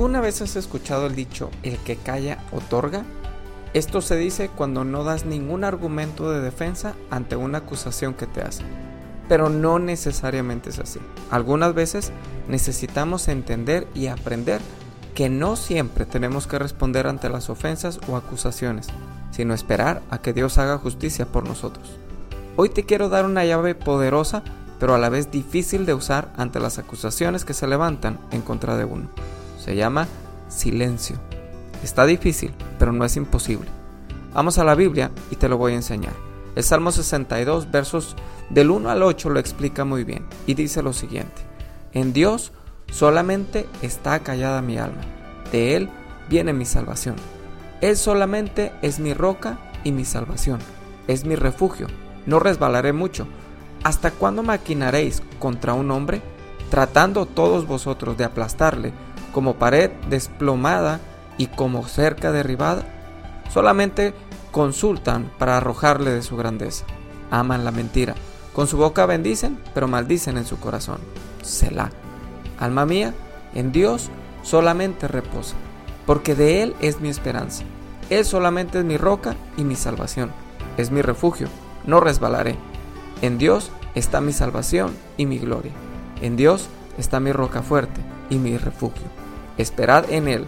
¿Alguna 0.00 0.22
vez 0.22 0.40
has 0.40 0.56
escuchado 0.56 1.04
el 1.08 1.14
dicho, 1.14 1.50
el 1.62 1.76
que 1.76 1.96
calla 1.96 2.38
otorga? 2.52 3.04
Esto 3.74 4.00
se 4.00 4.16
dice 4.16 4.48
cuando 4.48 4.82
no 4.82 5.04
das 5.04 5.26
ningún 5.26 5.62
argumento 5.62 6.32
de 6.32 6.40
defensa 6.40 6.94
ante 7.10 7.36
una 7.36 7.58
acusación 7.58 8.14
que 8.14 8.26
te 8.26 8.40
hacen. 8.40 8.64
Pero 9.28 9.50
no 9.50 9.78
necesariamente 9.78 10.70
es 10.70 10.78
así. 10.78 11.00
Algunas 11.30 11.74
veces 11.74 12.12
necesitamos 12.48 13.28
entender 13.28 13.86
y 13.94 14.06
aprender 14.06 14.62
que 15.14 15.28
no 15.28 15.54
siempre 15.54 16.06
tenemos 16.06 16.46
que 16.46 16.58
responder 16.58 17.06
ante 17.06 17.28
las 17.28 17.50
ofensas 17.50 18.00
o 18.08 18.16
acusaciones, 18.16 18.86
sino 19.32 19.52
esperar 19.52 20.00
a 20.08 20.22
que 20.22 20.32
Dios 20.32 20.56
haga 20.56 20.78
justicia 20.78 21.26
por 21.26 21.46
nosotros. 21.46 21.98
Hoy 22.56 22.70
te 22.70 22.86
quiero 22.86 23.10
dar 23.10 23.26
una 23.26 23.44
llave 23.44 23.74
poderosa, 23.74 24.44
pero 24.78 24.94
a 24.94 24.98
la 24.98 25.10
vez 25.10 25.30
difícil 25.30 25.84
de 25.84 25.92
usar 25.92 26.32
ante 26.38 26.58
las 26.58 26.78
acusaciones 26.78 27.44
que 27.44 27.52
se 27.52 27.66
levantan 27.66 28.18
en 28.30 28.40
contra 28.40 28.78
de 28.78 28.86
uno. 28.86 29.10
Se 29.62 29.76
llama 29.76 30.08
silencio. 30.48 31.16
Está 31.84 32.06
difícil, 32.06 32.52
pero 32.78 32.92
no 32.92 33.04
es 33.04 33.16
imposible. 33.16 33.68
Vamos 34.32 34.58
a 34.58 34.64
la 34.64 34.74
Biblia 34.74 35.10
y 35.30 35.36
te 35.36 35.48
lo 35.48 35.58
voy 35.58 35.72
a 35.72 35.76
enseñar. 35.76 36.14
El 36.56 36.64
Salmo 36.64 36.92
62, 36.92 37.70
versos 37.70 38.16
del 38.48 38.70
1 38.70 38.90
al 38.90 39.02
8 39.02 39.28
lo 39.28 39.38
explica 39.38 39.84
muy 39.84 40.02
bien 40.02 40.26
y 40.46 40.54
dice 40.54 40.82
lo 40.82 40.94
siguiente. 40.94 41.42
En 41.92 42.12
Dios 42.14 42.52
solamente 42.90 43.66
está 43.82 44.20
callada 44.20 44.62
mi 44.62 44.78
alma. 44.78 45.02
De 45.52 45.76
Él 45.76 45.90
viene 46.28 46.54
mi 46.54 46.64
salvación. 46.64 47.16
Él 47.82 47.96
solamente 47.96 48.72
es 48.80 48.98
mi 48.98 49.12
roca 49.12 49.58
y 49.84 49.92
mi 49.92 50.06
salvación. 50.06 50.58
Es 51.06 51.24
mi 51.26 51.36
refugio. 51.36 51.86
No 52.24 52.38
resbalaré 52.40 52.92
mucho. 52.92 53.26
¿Hasta 53.84 54.10
cuándo 54.10 54.42
maquinaréis 54.42 55.22
contra 55.38 55.74
un 55.74 55.90
hombre, 55.90 56.22
tratando 56.70 57.26
todos 57.26 57.66
vosotros 57.66 58.16
de 58.16 58.24
aplastarle 58.24 58.92
como 59.32 59.54
pared 59.54 59.90
desplomada 60.08 61.00
y 61.38 61.46
como 61.46 61.86
cerca 61.86 62.32
derribada? 62.32 62.84
Solamente 63.52 64.14
consultan 64.50 65.30
para 65.38 65.56
arrojarle 65.56 66.10
de 66.10 66.22
su 66.22 66.36
grandeza. 66.36 66.84
Aman 67.30 67.64
la 67.64 67.70
mentira. 67.70 68.14
Con 68.54 68.66
su 68.66 68.76
boca 68.76 69.06
bendicen, 69.06 69.58
pero 69.74 69.88
maldicen 69.88 70.36
en 70.36 70.44
su 70.44 70.58
corazón. 70.58 70.98
Selah. 71.42 71.90
Alma 72.58 72.84
mía, 72.84 73.14
en 73.54 73.72
Dios 73.72 74.10
solamente 74.42 75.08
reposa, 75.08 75.56
porque 76.06 76.34
de 76.34 76.62
Él 76.62 76.76
es 76.80 77.00
mi 77.00 77.08
esperanza. 77.08 77.64
Él 78.10 78.24
solamente 78.24 78.78
es 78.78 78.84
mi 78.84 78.96
roca 78.96 79.36
y 79.56 79.64
mi 79.64 79.76
salvación. 79.76 80.32
Es 80.76 80.90
mi 80.90 81.00
refugio, 81.00 81.48
no 81.86 82.00
resbalaré. 82.00 82.56
En 83.22 83.38
Dios 83.38 83.70
está 83.94 84.20
mi 84.20 84.32
salvación 84.32 84.94
y 85.16 85.26
mi 85.26 85.38
gloria. 85.38 85.72
En 86.20 86.36
Dios 86.36 86.68
está 86.98 87.20
mi 87.20 87.32
roca 87.32 87.62
fuerte 87.62 88.00
y 88.30 88.38
mi 88.38 88.56
refugio. 88.56 89.06
Esperad 89.58 90.10
en 90.10 90.28
Él 90.28 90.46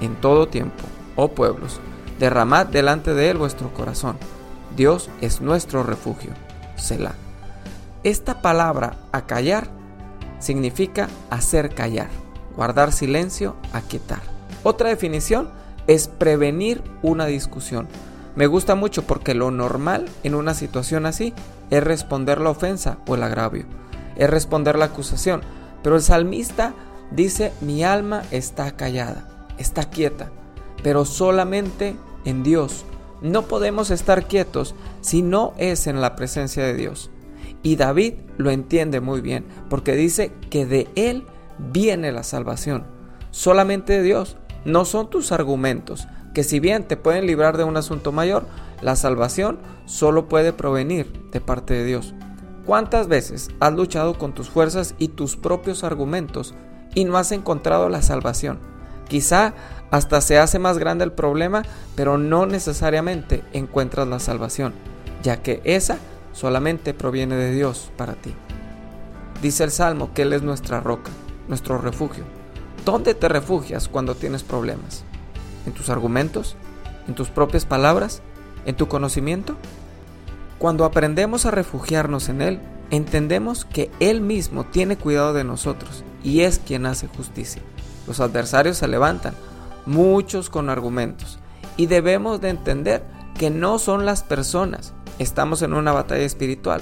en 0.00 0.14
todo 0.16 0.48
tiempo, 0.48 0.84
oh 1.16 1.28
pueblos, 1.28 1.80
derramad 2.18 2.66
delante 2.66 3.12
de 3.12 3.30
Él 3.30 3.36
vuestro 3.36 3.72
corazón. 3.74 4.16
Dios 4.76 5.10
es 5.20 5.40
nuestro 5.40 5.82
refugio. 5.82 6.30
Selah. 6.76 7.14
Esta 8.02 8.42
palabra 8.42 8.96
acallar 9.12 9.68
significa 10.38 11.08
hacer 11.30 11.74
callar, 11.74 12.08
guardar 12.56 12.92
silencio, 12.92 13.56
aquietar. 13.72 14.20
Otra 14.62 14.88
definición 14.88 15.50
es 15.86 16.08
prevenir 16.08 16.82
una 17.02 17.26
discusión. 17.26 17.88
Me 18.36 18.46
gusta 18.46 18.74
mucho 18.74 19.02
porque 19.02 19.34
lo 19.34 19.50
normal 19.50 20.06
en 20.22 20.34
una 20.34 20.54
situación 20.54 21.06
así 21.06 21.32
es 21.70 21.82
responder 21.82 22.40
la 22.40 22.50
ofensa 22.50 22.98
o 23.06 23.14
el 23.14 23.22
agravio, 23.22 23.64
es 24.16 24.28
responder 24.28 24.76
la 24.76 24.86
acusación. 24.86 25.42
Pero 25.82 25.96
el 25.96 26.02
salmista 26.02 26.74
dice, 27.14 27.52
mi 27.60 27.84
alma 27.84 28.22
está 28.30 28.76
callada, 28.76 29.28
está 29.58 29.90
quieta, 29.90 30.30
pero 30.82 31.04
solamente 31.04 31.96
en 32.24 32.42
Dios. 32.42 32.84
No 33.22 33.42
podemos 33.42 33.90
estar 33.90 34.26
quietos 34.26 34.74
si 35.00 35.22
no 35.22 35.54
es 35.56 35.86
en 35.86 36.00
la 36.00 36.16
presencia 36.16 36.64
de 36.64 36.74
Dios. 36.74 37.10
Y 37.62 37.76
David 37.76 38.14
lo 38.36 38.50
entiende 38.50 39.00
muy 39.00 39.20
bien, 39.20 39.46
porque 39.70 39.94
dice 39.94 40.32
que 40.50 40.66
de 40.66 40.88
Él 40.94 41.24
viene 41.72 42.12
la 42.12 42.22
salvación. 42.22 42.84
Solamente 43.30 43.94
de 43.94 44.02
Dios. 44.02 44.36
No 44.64 44.84
son 44.84 45.10
tus 45.10 45.30
argumentos, 45.30 46.06
que 46.32 46.42
si 46.42 46.58
bien 46.58 46.84
te 46.84 46.96
pueden 46.96 47.26
librar 47.26 47.56
de 47.56 47.64
un 47.64 47.76
asunto 47.76 48.12
mayor, 48.12 48.46
la 48.80 48.96
salvación 48.96 49.58
solo 49.86 50.28
puede 50.28 50.52
provenir 50.52 51.12
de 51.30 51.40
parte 51.40 51.74
de 51.74 51.84
Dios. 51.84 52.14
¿Cuántas 52.64 53.08
veces 53.08 53.50
has 53.60 53.74
luchado 53.74 54.18
con 54.18 54.32
tus 54.32 54.48
fuerzas 54.48 54.94
y 54.98 55.08
tus 55.08 55.36
propios 55.36 55.84
argumentos 55.84 56.54
y 56.94 57.04
no 57.04 57.16
has 57.18 57.32
encontrado 57.32 57.88
la 57.88 58.02
salvación? 58.02 58.58
Quizá 59.08 59.54
hasta 59.90 60.20
se 60.20 60.38
hace 60.38 60.58
más 60.58 60.78
grande 60.78 61.04
el 61.04 61.12
problema, 61.12 61.62
pero 61.94 62.18
no 62.18 62.46
necesariamente 62.46 63.44
encuentras 63.52 64.08
la 64.08 64.18
salvación, 64.18 64.74
ya 65.22 65.42
que 65.42 65.60
esa 65.64 65.98
solamente 66.32 66.94
proviene 66.94 67.36
de 67.36 67.52
Dios 67.52 67.90
para 67.96 68.14
ti. 68.14 68.34
Dice 69.42 69.64
el 69.64 69.70
Salmo 69.70 70.12
que 70.14 70.22
Él 70.22 70.32
es 70.32 70.42
nuestra 70.42 70.80
roca, 70.80 71.10
nuestro 71.48 71.78
refugio. 71.78 72.24
¿Dónde 72.84 73.14
te 73.14 73.28
refugias 73.28 73.88
cuando 73.88 74.14
tienes 74.14 74.42
problemas? 74.42 75.04
¿En 75.66 75.72
tus 75.72 75.90
argumentos? 75.90 76.56
¿En 77.06 77.14
tus 77.14 77.28
propias 77.28 77.64
palabras? 77.64 78.22
¿En 78.66 78.74
tu 78.74 78.88
conocimiento? 78.88 79.56
Cuando 80.58 80.84
aprendemos 80.84 81.46
a 81.46 81.50
refugiarnos 81.50 82.28
en 82.28 82.42
Él, 82.42 82.60
entendemos 82.90 83.64
que 83.64 83.90
Él 84.00 84.20
mismo 84.20 84.64
tiene 84.64 84.96
cuidado 84.96 85.34
de 85.34 85.44
nosotros 85.44 86.04
y 86.24 86.40
es 86.40 86.58
quien 86.58 86.86
hace 86.86 87.06
justicia. 87.06 87.62
Los 88.08 88.18
adversarios 88.18 88.78
se 88.78 88.88
levantan, 88.88 89.34
muchos 89.86 90.50
con 90.50 90.70
argumentos, 90.70 91.38
y 91.76 91.86
debemos 91.86 92.40
de 92.40 92.48
entender 92.48 93.04
que 93.38 93.50
no 93.50 93.78
son 93.78 94.06
las 94.06 94.22
personas, 94.22 94.94
estamos 95.18 95.62
en 95.62 95.74
una 95.74 95.92
batalla 95.92 96.24
espiritual. 96.24 96.80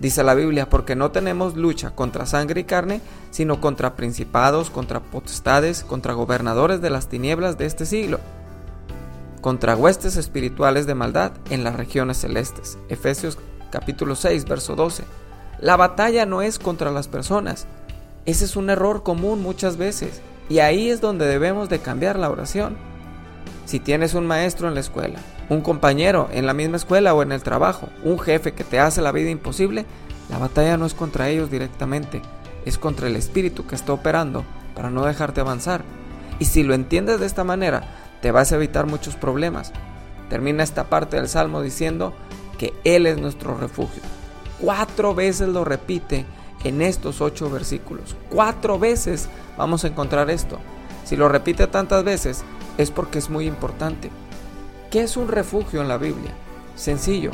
Dice 0.00 0.24
la 0.24 0.34
Biblia, 0.34 0.68
porque 0.68 0.96
no 0.96 1.12
tenemos 1.12 1.56
lucha 1.56 1.94
contra 1.94 2.26
sangre 2.26 2.62
y 2.62 2.64
carne, 2.64 3.00
sino 3.30 3.60
contra 3.60 3.94
principados, 3.94 4.68
contra 4.68 5.00
potestades, 5.00 5.84
contra 5.84 6.12
gobernadores 6.12 6.80
de 6.80 6.90
las 6.90 7.08
tinieblas 7.08 7.56
de 7.56 7.66
este 7.66 7.86
siglo, 7.86 8.18
contra 9.40 9.76
huestes 9.76 10.16
espirituales 10.16 10.86
de 10.86 10.94
maldad 10.94 11.32
en 11.50 11.62
las 11.62 11.76
regiones 11.76 12.16
celestes. 12.16 12.78
Efesios 12.88 13.38
capítulo 13.70 14.16
6, 14.16 14.44
verso 14.46 14.74
12. 14.74 15.04
La 15.60 15.76
batalla 15.76 16.26
no 16.26 16.42
es 16.42 16.58
contra 16.58 16.90
las 16.90 17.06
personas. 17.06 17.68
Ese 18.24 18.44
es 18.44 18.56
un 18.56 18.70
error 18.70 19.02
común 19.02 19.42
muchas 19.42 19.76
veces. 19.76 20.20
Y 20.48 20.60
ahí 20.60 20.90
es 20.90 21.00
donde 21.00 21.26
debemos 21.26 21.68
de 21.68 21.80
cambiar 21.80 22.18
la 22.18 22.30
oración. 22.30 22.76
Si 23.64 23.80
tienes 23.80 24.14
un 24.14 24.26
maestro 24.26 24.68
en 24.68 24.74
la 24.74 24.80
escuela, 24.80 25.18
un 25.48 25.60
compañero 25.60 26.28
en 26.32 26.46
la 26.46 26.54
misma 26.54 26.76
escuela 26.76 27.14
o 27.14 27.22
en 27.22 27.32
el 27.32 27.42
trabajo, 27.42 27.88
un 28.04 28.18
jefe 28.18 28.52
que 28.52 28.64
te 28.64 28.78
hace 28.78 29.02
la 29.02 29.12
vida 29.12 29.30
imposible, 29.30 29.86
la 30.30 30.38
batalla 30.38 30.76
no 30.76 30.86
es 30.86 30.94
contra 30.94 31.28
ellos 31.28 31.50
directamente, 31.50 32.22
es 32.64 32.78
contra 32.78 33.06
el 33.06 33.16
espíritu 33.16 33.66
que 33.66 33.74
está 33.74 33.92
operando 33.92 34.44
para 34.74 34.90
no 34.90 35.04
dejarte 35.04 35.40
avanzar. 35.40 35.82
Y 36.38 36.46
si 36.46 36.62
lo 36.62 36.74
entiendes 36.74 37.20
de 37.20 37.26
esta 37.26 37.44
manera, 37.44 37.82
te 38.20 38.30
vas 38.30 38.52
a 38.52 38.56
evitar 38.56 38.86
muchos 38.86 39.16
problemas. 39.16 39.72
Termina 40.28 40.62
esta 40.62 40.84
parte 40.84 41.16
del 41.16 41.28
Salmo 41.28 41.60
diciendo 41.60 42.14
que 42.58 42.72
Él 42.84 43.06
es 43.06 43.18
nuestro 43.18 43.56
refugio. 43.56 44.02
Cuatro 44.60 45.14
veces 45.14 45.48
lo 45.48 45.64
repite 45.64 46.24
en 46.64 46.82
estos 46.82 47.20
ocho 47.20 47.50
versículos. 47.50 48.16
Cuatro 48.30 48.78
veces 48.78 49.28
vamos 49.56 49.84
a 49.84 49.88
encontrar 49.88 50.30
esto. 50.30 50.58
Si 51.04 51.16
lo 51.16 51.28
repite 51.28 51.66
tantas 51.66 52.04
veces 52.04 52.44
es 52.78 52.90
porque 52.90 53.18
es 53.18 53.30
muy 53.30 53.46
importante. 53.46 54.10
¿Qué 54.90 55.00
es 55.00 55.16
un 55.16 55.28
refugio 55.28 55.80
en 55.80 55.88
la 55.88 55.98
Biblia? 55.98 56.32
Sencillo, 56.74 57.30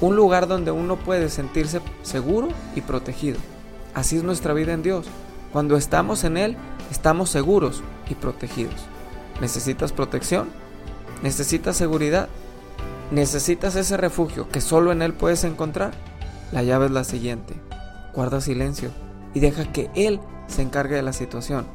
un 0.00 0.16
lugar 0.16 0.46
donde 0.46 0.70
uno 0.70 0.96
puede 0.96 1.28
sentirse 1.28 1.80
seguro 2.02 2.48
y 2.74 2.80
protegido. 2.80 3.38
Así 3.94 4.16
es 4.16 4.22
nuestra 4.22 4.54
vida 4.54 4.72
en 4.72 4.82
Dios. 4.82 5.06
Cuando 5.52 5.76
estamos 5.76 6.24
en 6.24 6.36
Él, 6.36 6.56
estamos 6.90 7.30
seguros 7.30 7.82
y 8.08 8.14
protegidos. 8.14 8.80
¿Necesitas 9.40 9.92
protección? 9.92 10.48
¿Necesitas 11.22 11.76
seguridad? 11.76 12.28
¿Necesitas 13.10 13.74
ese 13.74 13.96
refugio 13.96 14.48
que 14.48 14.60
solo 14.60 14.92
en 14.92 15.02
Él 15.02 15.12
puedes 15.12 15.44
encontrar? 15.44 15.92
La 16.52 16.62
llave 16.62 16.86
es 16.86 16.92
la 16.92 17.04
siguiente. 17.04 17.54
Guarda 18.14 18.40
silencio 18.40 18.90
y 19.34 19.40
deja 19.40 19.70
que 19.70 19.90
Él 19.94 20.20
se 20.46 20.62
encargue 20.62 20.96
de 20.96 21.02
la 21.02 21.12
situación. 21.12 21.66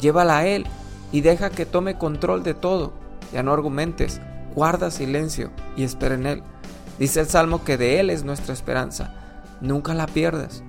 Llévala 0.00 0.38
a 0.38 0.46
Él 0.46 0.66
y 1.12 1.20
deja 1.20 1.50
que 1.50 1.66
tome 1.66 1.98
control 1.98 2.42
de 2.42 2.54
todo. 2.54 2.92
Ya 3.32 3.42
no 3.42 3.52
argumentes, 3.52 4.20
guarda 4.54 4.90
silencio 4.90 5.50
y 5.76 5.84
espera 5.84 6.14
en 6.14 6.26
Él. 6.26 6.42
Dice 6.98 7.20
el 7.20 7.28
Salmo 7.28 7.64
que 7.64 7.76
de 7.76 8.00
Él 8.00 8.10
es 8.10 8.24
nuestra 8.24 8.54
esperanza. 8.54 9.14
Nunca 9.60 9.94
la 9.94 10.06
pierdas. 10.06 10.62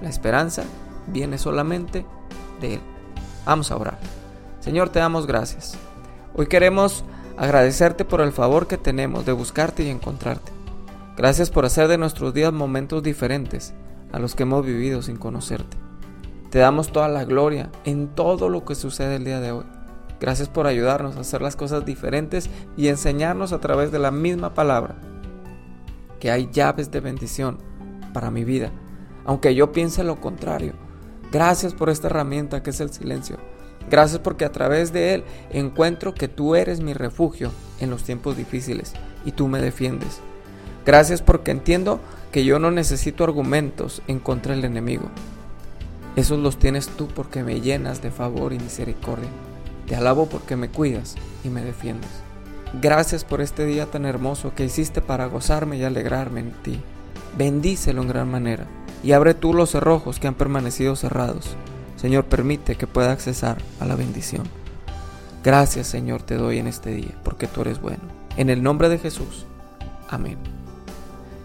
La 0.00 0.08
esperanza 0.08 0.64
viene 1.06 1.38
solamente 1.38 2.06
de 2.60 2.74
Él. 2.74 2.80
Vamos 3.44 3.70
a 3.70 3.76
orar. 3.76 3.98
Señor, 4.60 4.88
te 4.88 4.98
damos 4.98 5.26
gracias. 5.26 5.76
Hoy 6.34 6.46
queremos 6.46 7.04
agradecerte 7.36 8.04
por 8.04 8.20
el 8.20 8.32
favor 8.32 8.66
que 8.66 8.78
tenemos 8.78 9.24
de 9.24 9.32
buscarte 9.32 9.84
y 9.84 9.88
encontrarte. 9.88 10.52
Gracias 11.16 11.50
por 11.50 11.64
hacer 11.64 11.88
de 11.88 11.98
nuestros 11.98 12.32
días 12.32 12.52
momentos 12.52 13.02
diferentes 13.02 13.74
a 14.12 14.18
los 14.18 14.34
que 14.34 14.44
hemos 14.44 14.64
vivido 14.64 15.02
sin 15.02 15.16
conocerte. 15.16 15.76
Te 16.50 16.58
damos 16.58 16.92
toda 16.92 17.08
la 17.08 17.24
gloria 17.24 17.70
en 17.84 18.08
todo 18.08 18.48
lo 18.48 18.64
que 18.64 18.74
sucede 18.74 19.16
el 19.16 19.24
día 19.24 19.40
de 19.40 19.52
hoy. 19.52 19.64
Gracias 20.20 20.48
por 20.48 20.66
ayudarnos 20.66 21.16
a 21.16 21.20
hacer 21.20 21.42
las 21.42 21.56
cosas 21.56 21.84
diferentes 21.84 22.50
y 22.76 22.88
enseñarnos 22.88 23.52
a 23.52 23.60
través 23.60 23.92
de 23.92 23.98
la 23.98 24.10
misma 24.10 24.54
palabra 24.54 24.96
que 26.18 26.30
hay 26.30 26.48
llaves 26.50 26.90
de 26.90 27.00
bendición 27.00 27.58
para 28.12 28.30
mi 28.30 28.44
vida, 28.44 28.72
aunque 29.24 29.54
yo 29.54 29.72
piense 29.72 30.02
lo 30.02 30.20
contrario. 30.20 30.72
Gracias 31.30 31.74
por 31.74 31.90
esta 31.90 32.08
herramienta 32.08 32.62
que 32.62 32.70
es 32.70 32.80
el 32.80 32.90
silencio. 32.90 33.36
Gracias 33.90 34.18
porque 34.20 34.44
a 34.44 34.52
través 34.52 34.92
de 34.92 35.14
él 35.14 35.24
encuentro 35.50 36.14
que 36.14 36.28
tú 36.28 36.54
eres 36.54 36.80
mi 36.80 36.94
refugio 36.94 37.52
en 37.80 37.90
los 37.90 38.02
tiempos 38.02 38.36
difíciles 38.36 38.92
y 39.24 39.32
tú 39.32 39.48
me 39.48 39.60
defiendes. 39.60 40.20
Gracias 40.84 41.22
porque 41.22 41.50
entiendo 41.50 42.00
que 42.32 42.44
yo 42.44 42.58
no 42.58 42.70
necesito 42.70 43.24
argumentos 43.24 44.02
en 44.06 44.18
contra 44.18 44.54
del 44.54 44.64
enemigo. 44.64 45.08
Esos 46.16 46.38
los 46.38 46.58
tienes 46.58 46.88
tú 46.88 47.08
porque 47.08 47.42
me 47.42 47.60
llenas 47.60 48.02
de 48.02 48.10
favor 48.10 48.52
y 48.52 48.58
misericordia. 48.58 49.28
Te 49.86 49.96
alabo 49.96 50.28
porque 50.28 50.56
me 50.56 50.68
cuidas 50.68 51.16
y 51.44 51.48
me 51.48 51.62
defiendes. 51.62 52.10
Gracias 52.80 53.24
por 53.24 53.40
este 53.40 53.64
día 53.64 53.86
tan 53.86 54.04
hermoso 54.04 54.52
que 54.54 54.64
hiciste 54.64 55.00
para 55.00 55.26
gozarme 55.26 55.78
y 55.78 55.84
alegrarme 55.84 56.40
en 56.40 56.52
ti. 56.62 56.80
Bendícelo 57.36 58.02
en 58.02 58.08
gran 58.08 58.30
manera 58.30 58.66
y 59.02 59.12
abre 59.12 59.34
tú 59.34 59.54
los 59.54 59.70
cerrojos 59.70 60.18
que 60.18 60.28
han 60.28 60.34
permanecido 60.34 60.96
cerrados. 60.96 61.56
Señor, 61.96 62.24
permite 62.26 62.76
que 62.76 62.86
pueda 62.86 63.12
accesar 63.12 63.58
a 63.80 63.86
la 63.86 63.96
bendición. 63.96 64.42
Gracias, 65.42 65.86
Señor, 65.86 66.22
te 66.22 66.34
doy 66.34 66.58
en 66.58 66.66
este 66.66 66.90
día 66.90 67.14
porque 67.24 67.46
tú 67.46 67.62
eres 67.62 67.80
bueno. 67.80 68.02
En 68.36 68.50
el 68.50 68.62
nombre 68.62 68.88
de 68.88 68.98
Jesús. 68.98 69.46
Amén. 70.08 70.57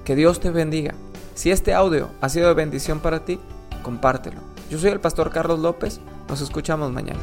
Que 0.05 0.15
Dios 0.15 0.39
te 0.39 0.51
bendiga. 0.51 0.93
Si 1.33 1.51
este 1.51 1.73
audio 1.73 2.09
ha 2.21 2.29
sido 2.29 2.47
de 2.49 2.53
bendición 2.53 2.99
para 2.99 3.23
ti, 3.23 3.39
compártelo. 3.83 4.41
Yo 4.69 4.77
soy 4.77 4.91
el 4.91 4.99
pastor 4.99 5.31
Carlos 5.31 5.59
López. 5.59 5.99
Nos 6.27 6.41
escuchamos 6.41 6.91
mañana. 6.91 7.19